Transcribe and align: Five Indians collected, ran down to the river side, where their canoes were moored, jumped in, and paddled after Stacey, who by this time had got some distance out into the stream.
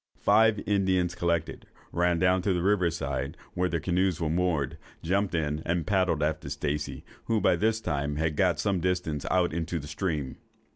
Five 0.17 0.59
Indians 0.65 1.13
collected, 1.13 1.67
ran 1.91 2.17
down 2.17 2.41
to 2.41 2.53
the 2.53 2.63
river 2.63 2.89
side, 2.89 3.37
where 3.53 3.69
their 3.69 3.79
canoes 3.79 4.19
were 4.19 4.31
moored, 4.31 4.79
jumped 5.03 5.35
in, 5.35 5.61
and 5.63 5.85
paddled 5.85 6.23
after 6.23 6.49
Stacey, 6.49 7.03
who 7.25 7.39
by 7.39 7.55
this 7.55 7.79
time 7.79 8.15
had 8.15 8.35
got 8.35 8.59
some 8.59 8.79
distance 8.79 9.27
out 9.29 9.53
into 9.53 9.77
the 9.77 9.85
stream. 9.87 10.37